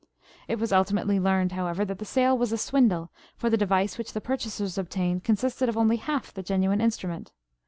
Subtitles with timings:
[0.47, 4.13] It was ultimately learned, however, that the sale was a swindle, for the device which
[4.13, 7.31] the purchasers obtained consisted of only half the genuine instrument.